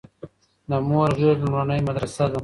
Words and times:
د 0.69 0.71
مور 0.87 1.09
غيږ 1.19 1.37
لومړنۍ 1.45 1.79
مدرسه 1.87 2.25
ده 2.31 2.39